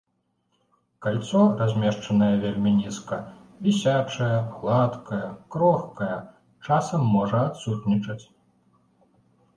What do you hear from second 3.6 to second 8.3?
вісячае, гладкае, крохкае, часам можа адсутнічаць.